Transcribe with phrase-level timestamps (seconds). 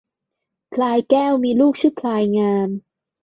[0.73, 2.69] พลายแก้วมีลูกชื่อพลายงาม